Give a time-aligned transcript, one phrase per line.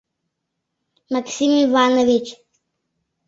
[1.13, 2.27] МАКСИМ ИВАНОВИЧ